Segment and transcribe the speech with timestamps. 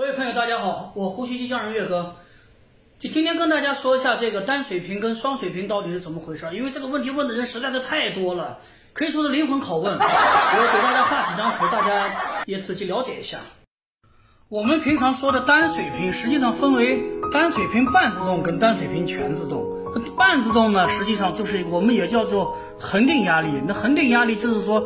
[0.00, 2.14] 各位朋友，大家好，我呼吸机匠人岳哥，
[2.98, 8.60] 就今天跟大家说一下这个单水平跟双水平到底是怎么回事因为这个问题问的人实在是太多了，
[8.94, 9.92] 可以说是灵魂拷问。
[10.00, 13.40] 我给大家画几张图，大家也仔细了解一下。
[14.48, 19.62] 我们平常说的单水平，实际上分为单水平半自动跟单水平全自动。
[20.16, 23.50] 半自动呢，实际上就是我们也叫做恒定压力。
[23.68, 24.82] 那恒定压力就是说，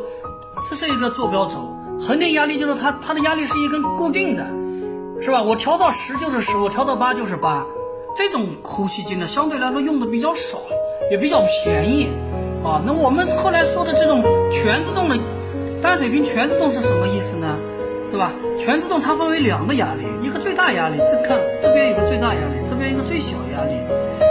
[0.69, 4.64] 这是一个坐标轴，恒定压力就是它它的压力是一根固定的。
[5.21, 5.41] 是吧？
[5.43, 7.65] 我调到十就是十，我调到八就是八。
[8.15, 10.57] 这种呼吸机呢，相对来说用的比较少，
[11.11, 12.07] 也比较便宜
[12.63, 12.81] 啊。
[12.85, 15.17] 那我们后来说的这种全自动的
[15.81, 17.57] 单水平全自动是什么意思呢？
[18.11, 18.31] 是吧？
[18.57, 23.73] 全自动它分为两个压力，一个最大压力，这看这边有个最大压力，这边一个最小压力。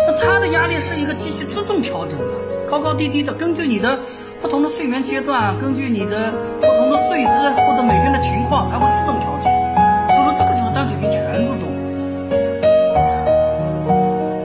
[0.06, 3.98] 那它的压力是一个机器自动调整的，高高低低的，根据你的
[4.40, 9.63] 不同的睡眠阶段，根据你的不同的睡姿或者每天的情况，它会自动调整。
[11.04, 11.68] 平全自动，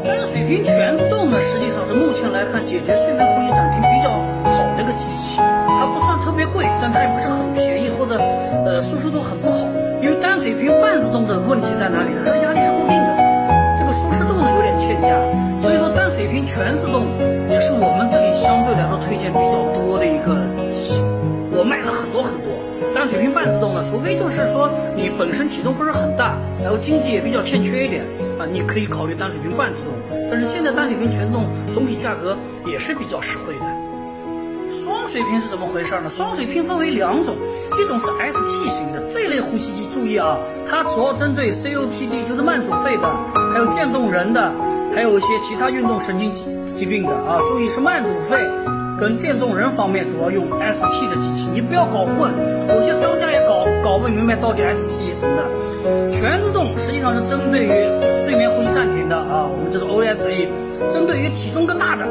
[0.03, 4.09] 单水平全自动呢，实际上是目前来看解决睡眠呼吸暂停比较
[4.51, 5.37] 好的一个机器。
[5.37, 8.19] 它不算特别贵，但它也不是很便宜，或者
[8.65, 9.69] 呃舒适度很不好。
[10.01, 12.23] 因为单水平半自动的问题在哪里呢？
[22.99, 28.03] 单水平半自动的，除非就是说你本身体重不是很大，然后经济也比较欠缺一点
[28.37, 29.93] 啊，你可以考虑单水平半自动。
[30.29, 33.61] 但是现在单水平全自动总体价格也是比较实惠的。
[34.69, 36.09] 双水平是怎么回事呢？
[36.09, 37.37] 双水平分为两种，
[37.81, 40.37] 一种是 ST 型的这类呼吸机，注意啊，
[40.69, 43.07] 它主要针对 COPD，就是慢阻肺的，
[43.53, 44.53] 还有渐冻人的，
[44.93, 46.43] 还有一些其他运动神经疾
[46.75, 48.45] 疾病的啊，注意是慢阻肺。
[48.99, 52.33] 跟渐冻人方面主要用 ST 的机器，你不要搞混，
[52.67, 56.11] 有些商家也搞搞不明白到底 ST 什么的。
[56.11, 57.69] 全自动实际上是针对于
[58.23, 60.49] 睡眠呼吸暂停的啊，我们这种 OSA，
[60.91, 62.03] 针对于体重更大的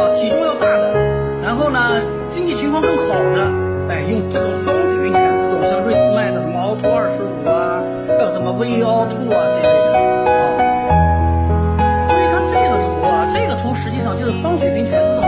[0.00, 0.94] 啊，体重要大的，
[1.42, 3.50] 然后呢经济情况更好的，
[3.88, 10.38] 哎，用这种双水平全自动，像瑞思迈的什么 Auto 二十五啊，还有什么 V Auto 啊这类的啊。
[12.06, 15.19] 注意看这个图啊，这个图实际上就是双水平全自动，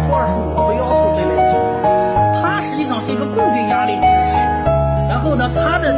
[0.00, 0.08] 这个是瑞思迈。
[0.08, 1.84] Auto 二十五和 V Auto 这类的情况，
[2.40, 4.36] 它实际上是一个固定压力支持，
[5.08, 5.92] 然后呢，它的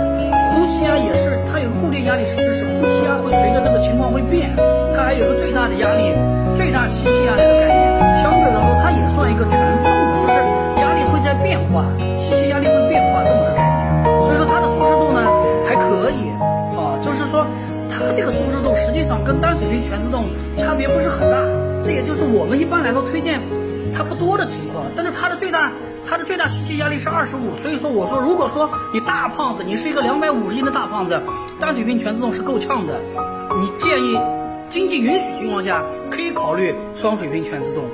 [0.50, 4.50] 呼吸压也是，它有个固定压力支持，呼吸压会随着这个情况会变，
[4.94, 6.10] 它还有个最大的压力，
[6.56, 10.34] 最大吸气压力的概念，相对来说它也算一个全自动的，就是
[10.82, 11.86] 压力会在变化，
[12.16, 13.86] 吸气压力会变化这么个概念，
[14.22, 15.22] 所以说它的舒适度呢
[15.66, 16.30] 还可以
[16.76, 17.46] 啊，就是说
[17.88, 20.24] 它这个舒适度实际上跟单水平全自动
[20.56, 21.38] 差别不是很大，
[21.82, 23.40] 这也就是我们一般来说推荐。
[23.94, 25.72] 它不多的情况，但是它的最大，
[26.08, 31.20] 它的最大吸气压力是二十五，所以说我说，如果说你大胖子，你是一个两百五十斤的大胖子，
[31.60, 33.00] 单水平全自动是够呛的，
[33.60, 34.18] 你建议
[34.68, 37.84] 经济允许情况下可以考虑双水平全自动。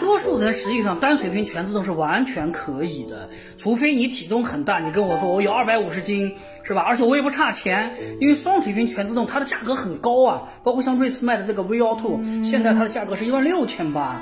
[0.00, 6.34] 多数人实际上单水平全自动是完全可以的，除非你体重很大，你跟我说我有二百五十斤，
[6.64, 6.80] 是吧？
[6.80, 14.20] 而且我也不差钱，因为双水平全自动它的价格很高啊，包括像瑞思迈的这个 V Auto，现在它的价格是一万六千八，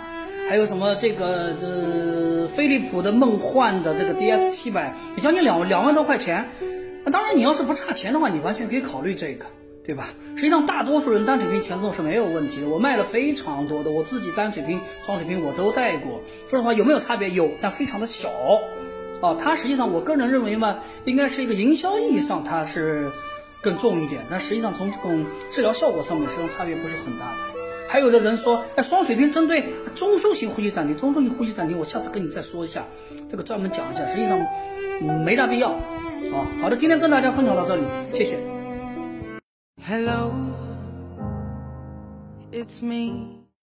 [0.50, 6.48] 还有什么这个这飞利浦的梦幻的这个 DS 七百，也将近两两万多块钱。
[7.04, 9.46] 那当然你要是不差钱的话，你完全可以考虑这个。
[9.88, 10.10] 对吧？
[10.36, 12.68] 实际上，大多数人单水平全自动是没有问题的。
[12.68, 16.20] 我卖了非常多的，我自己单水平、双水平我都带过。
[16.50, 17.30] 说实话，有没有差别？
[17.30, 18.28] 有，但非常的小。
[19.22, 23.10] 啊，它实际上，我个人认为嘛，应该是一个营销意义上它是
[23.62, 24.26] 更重一点。
[24.30, 27.58] 但实际上，从这种治疗效果上面，实际上差别不是很大的。
[27.88, 29.64] 还有的人说，哎，双水平针对
[29.96, 32.84] 中枢型呼吸暂停，中枢型呼吸暂停，我下次跟你再说一下，
[33.30, 34.06] 这个专门讲一下。
[34.06, 34.38] 实际上，
[35.24, 35.70] 没大必要。
[35.70, 37.82] 啊，好的，今天跟大家分享到这里，
[38.12, 38.57] 谢谢。
[39.80, 40.34] Hello,
[42.52, 43.37] it's me.